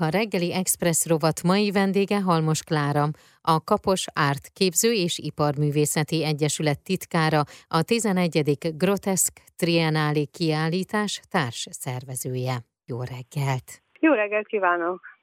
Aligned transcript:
A 0.00 0.08
reggeli 0.08 0.52
Express 0.52 1.06
rovat 1.06 1.42
mai 1.42 1.70
vendége 1.70 2.20
Halmos 2.20 2.62
Klára, 2.62 3.06
a 3.40 3.64
Kapos 3.64 4.04
Árt 4.14 4.48
Képző 4.48 4.92
és 4.92 5.18
Iparművészeti 5.18 6.24
Egyesület 6.24 6.82
titkára, 6.82 7.42
a 7.68 7.82
11. 7.82 8.58
Groteszk 8.76 9.32
Triennáli 9.56 10.26
kiállítás 10.26 11.20
társ 11.30 11.66
szervezője. 11.70 12.56
Jó 12.86 12.98
reggelt! 12.98 13.82
Jó 14.00 14.12
reggelt 14.12 14.46
kívánok! 14.46 15.15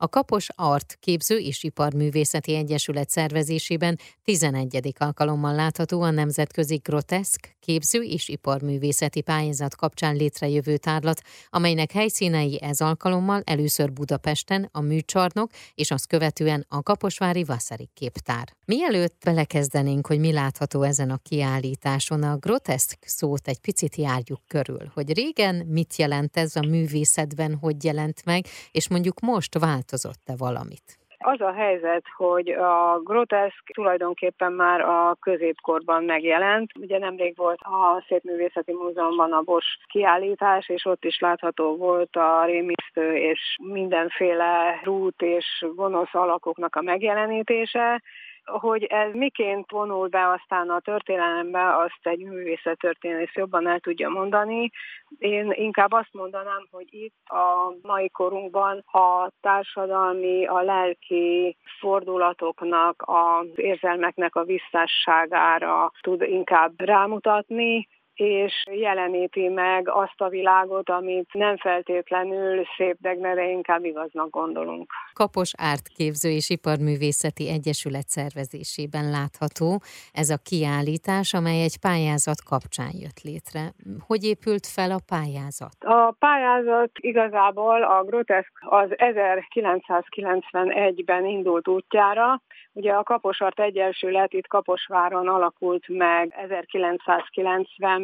A 0.00 0.08
Kapos 0.08 0.48
Art 0.54 0.96
Képző 1.00 1.36
és 1.36 1.62
Iparművészeti 1.62 2.54
Egyesület 2.54 3.10
szervezésében 3.10 3.98
11. 4.24 4.92
alkalommal 4.98 5.54
látható 5.54 6.02
a 6.02 6.10
Nemzetközi 6.10 6.76
Groteszk 6.76 7.56
Képző 7.60 8.02
és 8.02 8.28
Iparművészeti 8.28 9.20
Pályázat 9.20 9.76
kapcsán 9.76 10.16
létrejövő 10.16 10.76
tárlat, 10.76 11.20
amelynek 11.48 11.92
helyszínei 11.92 12.62
ez 12.62 12.80
alkalommal 12.80 13.42
először 13.44 13.92
Budapesten 13.92 14.68
a 14.72 14.80
műcsarnok, 14.80 15.50
és 15.74 15.90
azt 15.90 16.06
követően 16.06 16.64
a 16.68 16.82
Kaposvári 16.82 17.44
Vassari 17.44 17.88
Képtár. 17.94 18.56
Mielőtt 18.66 19.16
belekezdenénk, 19.24 20.06
hogy 20.06 20.18
mi 20.18 20.32
látható 20.32 20.82
ezen 20.82 21.10
a 21.10 21.18
kiállításon, 21.22 22.22
a 22.22 22.36
groteszk 22.36 22.98
szót 23.06 23.48
egy 23.48 23.60
picit 23.60 23.96
járjuk 23.96 24.40
körül, 24.46 24.90
hogy 24.94 25.12
régen 25.12 25.66
mit 25.66 25.96
jelent 25.96 26.36
ez 26.36 26.56
a 26.56 26.62
művészetben, 26.68 27.54
hogy 27.54 27.84
jelent 27.84 28.24
meg, 28.24 28.46
és 28.70 28.88
mondjuk 28.88 29.20
most 29.20 29.58
vált 29.58 29.87
változott-e 29.88 30.34
valamit? 30.36 30.98
Az 31.20 31.40
a 31.40 31.52
helyzet, 31.52 32.02
hogy 32.16 32.48
a 32.48 33.00
groteszk 33.04 33.64
tulajdonképpen 33.74 34.52
már 34.52 34.80
a 34.80 35.16
középkorban 35.20 36.04
megjelent. 36.04 36.70
Ugye 36.80 36.98
nemrég 36.98 37.36
volt 37.36 37.60
a 37.60 38.04
Szépművészeti 38.08 38.72
Múzeumban 38.72 39.32
a 39.32 39.40
Bos 39.40 39.64
kiállítás, 39.86 40.68
és 40.68 40.84
ott 40.84 41.04
is 41.04 41.18
látható 41.18 41.76
volt 41.76 42.16
a 42.16 42.44
rémisztő 42.44 43.16
és 43.16 43.40
mindenféle 43.62 44.80
rút 44.84 45.22
és 45.22 45.64
gonosz 45.74 46.14
alakoknak 46.14 46.76
a 46.76 46.82
megjelenítése 46.82 48.02
hogy 48.48 48.84
ez 48.84 49.12
miként 49.12 49.70
vonul 49.70 50.08
be 50.08 50.28
aztán 50.28 50.70
a 50.70 50.80
történelembe, 50.80 51.76
azt 51.76 52.06
egy 52.06 52.24
művészettörténész 52.24 53.34
jobban 53.34 53.68
el 53.68 53.80
tudja 53.80 54.08
mondani. 54.08 54.70
Én 55.18 55.50
inkább 55.50 55.92
azt 55.92 56.12
mondanám, 56.12 56.66
hogy 56.70 56.86
itt 56.90 57.16
a 57.24 57.74
mai 57.82 58.10
korunkban 58.10 58.78
a 58.78 59.30
társadalmi, 59.40 60.46
a 60.46 60.60
lelki 60.60 61.56
fordulatoknak, 61.78 63.02
az 63.06 63.46
érzelmeknek 63.54 64.34
a 64.34 64.44
visszásságára 64.44 65.92
tud 66.00 66.22
inkább 66.22 66.80
rámutatni, 66.80 67.88
és 68.18 68.64
jeleníti 68.70 69.48
meg 69.48 69.88
azt 69.88 70.20
a 70.20 70.28
világot, 70.28 70.90
amit 70.90 71.28
nem 71.32 71.56
feltétlenül 71.56 72.64
szép, 72.76 72.96
de 73.00 73.50
inkább 73.50 73.84
igaznak 73.84 74.30
gondolunk. 74.30 74.92
Kapos 75.12 75.52
Ártképző 75.56 76.30
és 76.30 76.50
Iparművészeti 76.50 77.48
Egyesület 77.48 78.08
szervezésében 78.08 79.10
látható 79.10 79.80
ez 80.12 80.30
a 80.30 80.38
kiállítás, 80.44 81.34
amely 81.34 81.62
egy 81.62 81.80
pályázat 81.80 82.42
kapcsán 82.42 82.90
jött 82.92 83.20
létre. 83.22 83.72
Hogy 84.06 84.24
épült 84.24 84.66
fel 84.66 84.90
a 84.90 85.00
pályázat? 85.06 85.84
A 85.84 86.14
pályázat 86.18 86.90
igazából 87.00 87.82
a 87.82 88.04
Groteszk 88.04 88.52
az 88.60 88.88
1991-ben 88.90 91.24
indult 91.24 91.68
útjára, 91.68 92.42
Ugye 92.78 92.92
a 92.92 93.02
Kaposart 93.02 93.60
Egyesület 93.60 94.32
itt 94.32 94.46
Kaposváron 94.46 95.28
alakult 95.28 95.88
meg 95.88 96.34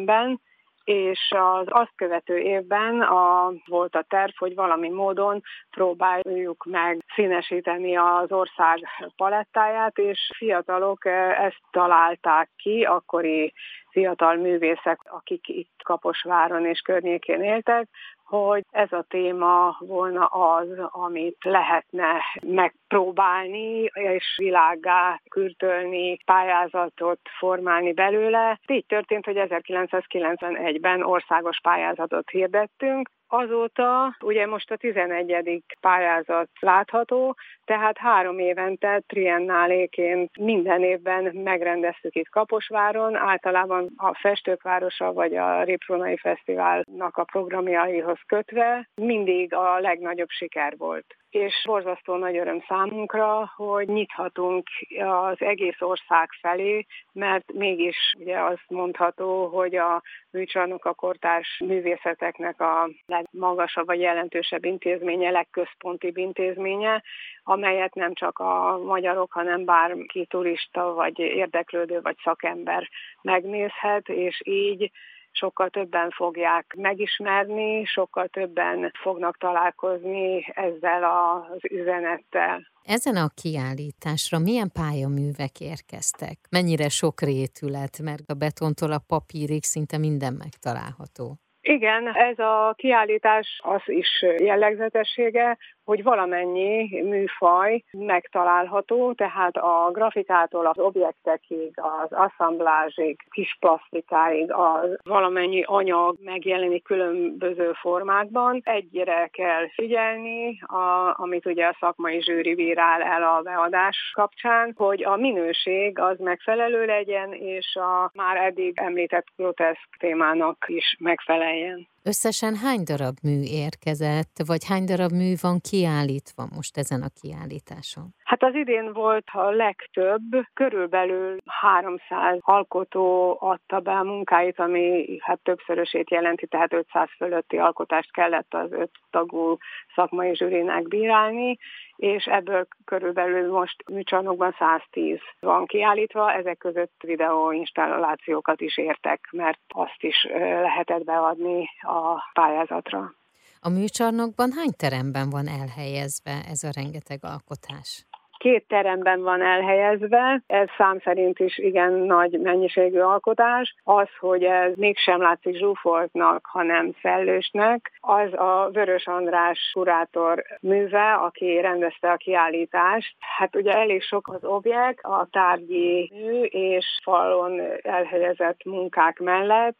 1990-ben, 0.05 0.41
és 0.83 1.19
az 1.29 1.65
azt 1.69 1.91
követő 1.95 2.37
évben 2.37 3.01
a, 3.01 3.51
volt 3.65 3.95
a 3.95 4.05
terv, 4.09 4.31
hogy 4.37 4.55
valami 4.55 4.89
módon 4.89 5.41
próbáljuk 5.69 6.65
meg 6.65 7.03
színesíteni 7.15 7.97
az 7.97 8.31
ország 8.31 8.79
palettáját, 9.15 9.97
és 9.97 10.31
fiatalok 10.37 11.05
eh, 11.05 11.43
ezt 11.45 11.61
találták 11.71 12.49
ki, 12.55 12.83
akkori 12.83 13.53
fiatal 13.89 14.35
művészek, 14.35 14.99
akik 15.03 15.47
itt 15.47 15.81
Kaposváron 15.83 16.65
és 16.65 16.79
környékén 16.79 17.43
éltek, 17.43 17.87
hogy 18.25 18.63
ez 18.71 18.91
a 18.91 19.05
téma 19.07 19.77
volna 19.79 20.25
az, 20.25 20.67
amit 20.89 21.37
lehetne 21.43 22.21
megpróbálni, 22.41 23.83
és 23.93 24.33
világá 24.37 25.21
kürtölni, 25.29 26.17
pályázatot 26.25 27.19
formálni 27.39 27.93
belőle. 27.93 28.59
Így 28.67 28.85
történt, 28.85 29.25
hogy 29.25 29.35
1991-ben 29.37 31.03
országos 31.03 31.59
pályázatot 31.61 32.29
hirdettünk, 32.29 33.09
Azóta 33.27 34.15
ugye 34.19 34.45
most 34.45 34.71
a 34.71 34.75
11. 34.75 35.63
pályázat 35.81 36.49
látható, 36.59 37.35
tehát 37.65 37.97
három 37.97 38.39
évente 38.39 39.01
triennáléként 39.07 40.37
minden 40.37 40.83
évben 40.83 41.35
megrendeztük 41.35 42.15
itt 42.15 42.29
Kaposváron, 42.29 43.15
általában 43.15 43.93
a 43.97 44.15
Festőkvárosa 44.15 45.13
vagy 45.13 45.35
a 45.35 45.63
Ripronai 45.63 46.17
Fesztiválnak 46.17 47.17
a 47.17 47.23
programjaihoz 47.23 48.19
kötve 48.25 48.89
mindig 48.95 49.53
a 49.53 49.79
legnagyobb 49.79 50.29
siker 50.29 50.77
volt 50.77 51.15
és 51.35 51.61
borzasztó 51.65 52.15
nagy 52.15 52.37
öröm 52.37 52.63
számunkra, 52.67 53.51
hogy 53.55 53.87
nyithatunk 53.87 54.67
az 55.05 55.35
egész 55.37 55.81
ország 55.81 56.29
felé, 56.41 56.85
mert 57.11 57.53
mégis 57.53 58.13
ugye 58.19 58.39
azt 58.39 58.65
mondható, 58.67 59.47
hogy 59.47 59.75
a 59.75 60.01
műcsarnok 60.31 60.85
a 60.85 60.93
kortárs 60.93 61.61
művészeteknek 61.65 62.61
a 62.61 62.89
legmagasabb 63.05 63.85
vagy 63.85 63.99
jelentősebb 63.99 64.65
intézménye, 64.65 65.29
legközpontibb 65.29 66.17
intézménye, 66.17 67.03
amelyet 67.43 67.93
nem 67.93 68.13
csak 68.13 68.39
a 68.39 68.79
magyarok, 68.83 69.31
hanem 69.31 69.65
bárki 69.65 70.25
turista, 70.25 70.93
vagy 70.93 71.19
érdeklődő, 71.19 72.01
vagy 72.01 72.17
szakember 72.23 72.89
megnézhet, 73.21 74.09
és 74.09 74.41
így 74.43 74.91
sokkal 75.35 75.69
többen 75.69 76.09
fogják 76.09 76.73
megismerni, 76.77 77.85
sokkal 77.85 78.27
többen 78.27 78.91
fognak 79.01 79.37
találkozni 79.37 80.45
ezzel 80.53 81.03
az 81.03 81.71
üzenettel. 81.71 82.73
Ezen 82.83 83.15
a 83.15 83.29
kiállításra 83.41 84.39
milyen 84.39 84.71
pályaművek 84.73 85.59
érkeztek? 85.59 86.39
Mennyire 86.49 86.89
sok 86.89 87.21
rétület, 87.21 87.99
mert 87.99 88.29
a 88.29 88.33
betontól 88.33 88.91
a 88.91 89.03
papírig 89.07 89.63
szinte 89.63 89.97
minden 89.97 90.33
megtalálható. 90.33 91.37
Igen, 91.67 92.07
ez 92.15 92.39
a 92.39 92.73
kiállítás 92.77 93.59
az 93.63 93.81
is 93.85 94.25
jellegzetessége, 94.37 95.57
hogy 95.85 96.03
valamennyi 96.03 97.01
műfaj 97.03 97.83
megtalálható, 97.91 99.13
tehát 99.13 99.57
a 99.57 99.89
grafikától 99.91 100.65
az 100.65 100.79
objektekig, 100.79 101.73
az 101.75 102.11
assemblázsig, 102.11 103.19
kis 103.29 103.57
plastikáig, 103.59 104.51
az 104.51 104.97
valamennyi 105.03 105.63
anyag 105.63 106.17
megjelenik 106.23 106.83
különböző 106.83 107.71
formákban. 107.73 108.61
Egyre 108.63 109.29
kell 109.31 109.69
figyelni, 109.73 110.59
a, 110.61 111.13
amit 111.17 111.45
ugye 111.45 111.65
a 111.65 111.77
szakmai 111.79 112.21
zsűri 112.21 112.55
bírál 112.55 113.01
el 113.01 113.23
a 113.23 113.41
beadás 113.41 114.11
kapcsán, 114.13 114.73
hogy 114.77 115.03
a 115.03 115.15
minőség 115.15 115.99
az 115.99 116.19
megfelelő 116.19 116.85
legyen, 116.85 117.33
és 117.33 117.75
a 117.75 118.11
már 118.13 118.37
eddig 118.37 118.79
említett 118.79 119.27
groteszk 119.35 119.89
témának 119.99 120.65
is 120.67 120.95
megfeleljen. 120.99 121.54
am. 121.55 121.94
Összesen 122.11 122.55
hány 122.55 122.83
darab 122.83 123.15
mű 123.23 123.39
érkezett, 123.65 124.35
vagy 124.47 124.63
hány 124.69 124.85
darab 124.85 125.11
mű 125.11 125.33
van 125.41 125.57
kiállítva 125.69 126.43
most 126.55 126.77
ezen 126.77 127.01
a 127.01 127.15
kiállításon? 127.21 128.05
Hát 128.23 128.43
az 128.43 128.55
idén 128.55 128.93
volt 128.93 129.27
a 129.31 129.49
legtöbb, 129.49 130.27
körülbelül 130.53 131.37
300 131.45 132.37
alkotó 132.39 133.37
adta 133.39 133.79
be 133.79 133.91
a 133.91 134.03
munkáit, 134.03 134.59
ami 134.59 135.17
hát 135.21 135.39
többszörösét 135.43 136.09
jelenti, 136.09 136.47
tehát 136.47 136.73
500 136.73 137.09
fölötti 137.17 137.57
alkotást 137.57 138.11
kellett 138.11 138.53
az 138.53 138.71
öt 138.71 138.91
tagú 139.09 139.57
szakmai 139.95 140.35
zsűrinek 140.35 140.87
bírálni, 140.87 141.57
és 141.95 142.25
ebből 142.25 142.67
körülbelül 142.85 143.51
most 143.51 143.89
műcsarnokban 143.89 144.55
110 144.59 145.19
van 145.39 145.65
kiállítva, 145.65 146.33
ezek 146.33 146.57
között 146.57 147.01
videóinstallációkat 147.03 148.61
is 148.61 148.77
értek, 148.77 149.27
mert 149.31 149.59
azt 149.67 150.03
is 150.03 150.27
lehetett 150.31 151.03
beadni 151.03 151.69
a 151.95 152.23
pályázatra. 152.33 153.13
A 153.59 153.69
műcsarnokban 153.69 154.51
hány 154.51 154.73
teremben 154.77 155.29
van 155.29 155.47
elhelyezve 155.47 156.41
ez 156.49 156.63
a 156.63 156.69
rengeteg 156.75 157.19
alkotás? 157.21 158.05
két 158.45 158.67
teremben 158.67 159.21
van 159.21 159.41
elhelyezve, 159.41 160.41
ez 160.47 160.67
szám 160.77 160.99
szerint 161.03 161.39
is 161.39 161.57
igen 161.57 161.91
nagy 161.93 162.39
mennyiségű 162.39 162.99
alkotás. 162.99 163.75
Az, 163.83 164.07
hogy 164.19 164.43
ez 164.43 164.73
mégsem 164.75 165.21
látszik 165.21 165.55
zsúfoltnak, 165.55 166.45
hanem 166.45 166.93
szellősnek, 167.01 167.91
az 167.99 168.33
a 168.33 168.69
Vörös 168.73 169.07
András 169.07 169.71
kurátor 169.73 170.43
műve, 170.59 171.13
aki 171.13 171.59
rendezte 171.61 172.11
a 172.11 172.17
kiállítást. 172.17 173.15
Hát 173.19 173.55
ugye 173.55 173.71
elég 173.71 174.01
sok 174.01 174.27
az 174.27 174.43
objekt, 174.43 175.03
a 175.03 175.27
tárgyi 175.31 176.11
mű 176.13 176.41
és 176.43 176.85
falon 177.03 177.61
elhelyezett 177.81 178.63
munkák 178.63 179.19
mellett, 179.19 179.77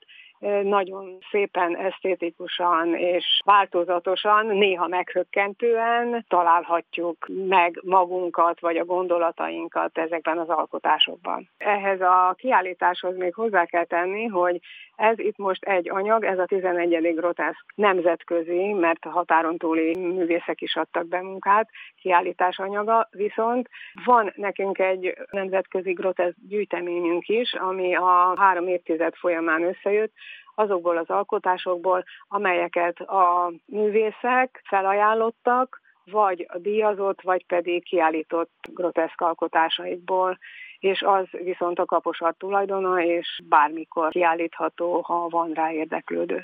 nagyon 0.64 1.18
szépen, 1.32 1.78
esztétikusan 1.78 2.96
és 2.96 3.42
változatosan, 3.46 4.46
néha 4.46 4.88
meghökkentően 4.88 6.26
találhatjuk 6.28 7.26
meg 7.48 7.80
magunkat 7.84 8.60
vagy 8.60 8.78
a 8.78 8.86
gondolatainkat 8.86 9.98
ezekben 9.98 10.38
az 10.38 10.50
alkotásokban. 10.50 11.50
Ehhez 11.58 12.02
a 12.02 12.36
kiállításhoz 12.38 13.18
még 13.18 13.34
hozzá 13.34 13.66
kell 13.66 13.86
tenni, 13.86 14.26
hogy 14.26 14.60
ez 14.96 15.20
itt 15.20 15.38
most 15.38 15.64
egy 15.64 15.90
anyag, 15.90 16.24
ez 16.24 16.40
a 16.40 16.46
11. 16.46 17.16
groteszk 17.16 17.66
nemzetközi, 17.76 18.74
mert 18.74 19.06
a 19.06 19.10
határon 19.10 19.58
túli 19.58 19.98
művészek 19.98 20.62
is 20.62 20.76
adtak 20.76 21.08
be 21.08 21.22
munkát, 21.22 21.70
kiállítás 22.02 22.60
anyaga, 22.60 23.08
viszont 23.12 23.70
van 24.06 24.34
nekünk 24.36 24.80
egy 24.80 25.14
nemzetközi 25.32 25.92
groteszk 25.92 26.36
gyűjteményünk 26.48 27.28
is, 27.28 27.54
ami 27.54 27.96
a 27.96 28.34
három 28.38 28.68
évtized 28.68 29.16
folyamán 29.16 29.64
összejött, 29.64 30.14
azokból 30.56 30.98
az 30.98 31.10
alkotásokból, 31.10 32.04
amelyeket 32.28 33.00
a 33.00 33.52
művészek 33.66 34.62
felajánlottak, 34.64 35.82
vagy 36.12 36.46
a 36.48 36.58
díjazott, 36.58 37.22
vagy 37.22 37.46
pedig 37.46 37.84
kiállított 37.84 38.52
groteszk 38.74 39.22
alkotásaikból, 39.22 40.38
és 40.80 41.02
az 41.02 41.26
viszont 41.32 41.80
a 41.80 41.86
kaposat 41.86 42.38
tulajdona, 42.38 43.04
és 43.04 43.42
bármikor 43.50 44.12
kiállítható, 44.12 45.02
ha 45.02 45.28
van 45.30 45.52
rá 45.52 45.72
érdeklődő. 45.72 46.44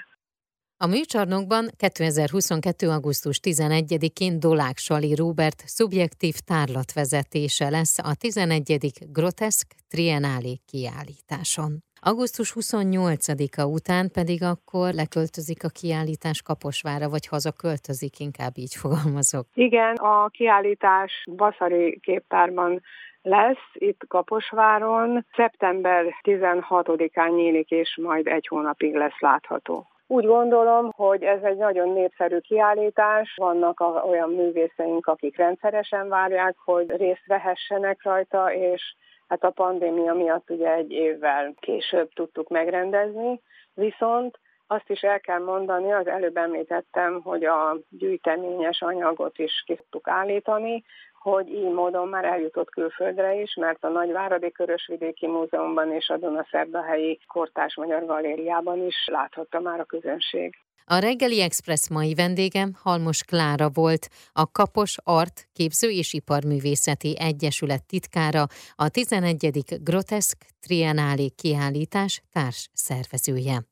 A 0.78 0.88
műcsarnokban 0.88 1.70
2022. 1.78 2.90
augusztus 2.90 3.40
11-én 3.44 4.40
Dolák 4.40 4.78
Sali 4.78 5.16
Róbert 5.16 5.64
szubjektív 5.66 6.36
tárlatvezetése 6.46 7.70
lesz 7.70 7.98
a 7.98 8.16
11. 8.20 8.92
Groteszk 9.12 9.68
Triennálé 9.88 10.60
kiállításon. 10.66 11.84
Augusztus 12.04 12.54
28-a 12.56 13.66
után 13.66 14.10
pedig 14.14 14.44
akkor 14.44 14.94
leköltözik 14.94 15.64
a 15.64 15.76
kiállítás 15.82 16.42
Kaposvára, 16.42 17.10
vagy 17.10 17.28
hazaköltözik, 17.28 18.20
inkább 18.20 18.58
így 18.58 18.76
fogalmazok. 18.82 19.46
Igen, 19.54 19.96
a 19.96 20.28
kiállítás 20.28 21.12
Baszari 21.36 22.00
képtárban 22.00 22.82
lesz 23.22 23.68
itt 23.74 24.02
Kaposváron. 24.08 25.26
Szeptember 25.36 26.06
16-án 26.24 27.36
nyílik, 27.36 27.70
és 27.70 27.98
majd 28.02 28.28
egy 28.28 28.48
hónapig 28.48 28.94
lesz 28.96 29.20
látható. 29.20 29.88
Úgy 30.08 30.26
gondolom, 30.26 30.90
hogy 30.96 31.24
ez 31.24 31.44
egy 31.44 31.58
nagyon 31.58 31.94
népszerű 31.94 32.38
kiállítás. 32.38 33.34
Vannak 33.36 33.80
a, 33.80 34.04
olyan 34.10 34.30
művészeink, 34.30 35.06
akik 35.06 35.38
rendszeresen 35.38 36.10
várják, 36.10 36.56
hogy 36.66 36.90
részt 36.90 37.26
vehessenek 37.26 38.04
rajta, 38.04 38.54
és 38.54 38.96
hát 39.32 39.44
a 39.44 39.50
pandémia 39.50 40.14
miatt 40.14 40.50
ugye 40.50 40.74
egy 40.74 40.92
évvel 40.92 41.54
később 41.60 42.14
tudtuk 42.14 42.50
megrendezni. 42.50 43.42
Viszont 43.74 44.40
azt 44.68 44.90
is 44.90 45.02
el 45.02 45.20
kell 45.20 45.40
mondani, 45.40 45.92
az 45.92 46.08
előbb 46.08 46.38
említettem, 46.38 47.22
hogy 47.22 47.44
a 47.44 47.78
gyűjteményes 47.90 48.82
anyagot 48.82 49.38
is 49.38 49.64
ki 49.66 49.76
tudtuk 49.76 50.08
állítani, 50.08 50.84
hogy 51.20 51.50
így 51.50 51.72
módon 51.72 52.08
már 52.08 52.26
eljutott 52.26 52.70
külföldre 52.70 53.34
is, 53.36 53.56
mert 53.56 53.84
a 53.84 53.90
Nagyváradi 53.90 54.52
Körösvidéki 54.52 55.28
Múzeumban 55.28 55.94
és 55.94 56.10
a 56.10 56.18
Dunaszerdahelyi 56.18 57.20
Kortás 57.28 57.76
Magyar 57.76 58.06
Galériában 58.06 58.86
is 58.86 59.08
láthatta 59.12 59.60
már 59.60 59.80
a 59.80 59.86
közönség. 59.86 60.56
A 60.92 61.00
reggeli 61.00 61.42
express 61.42 61.88
mai 61.88 62.14
vendégem 62.14 62.74
Halmos 62.82 63.24
Klára 63.24 63.70
volt, 63.70 64.08
a 64.32 64.52
Kapos 64.52 64.96
Art 65.04 65.50
Képző 65.54 65.90
és 65.90 66.14
Iparművészeti 66.14 67.20
Egyesület 67.20 67.84
titkára, 67.84 68.48
a 68.76 68.90
11. 68.90 69.84
Groteszk 69.84 70.46
Triennálé 70.60 71.30
kiállítás 71.30 72.22
társ 72.32 72.70
szervezője. 72.74 73.71